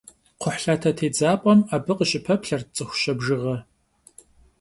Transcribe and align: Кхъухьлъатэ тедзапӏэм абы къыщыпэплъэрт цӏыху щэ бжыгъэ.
Кхъухьлъатэ 0.39 0.91
тедзапӏэм 0.97 1.59
абы 1.75 1.93
къыщыпэплъэрт 1.97 2.67
цӏыху 2.75 2.97
щэ 3.01 3.13
бжыгъэ. 3.17 3.55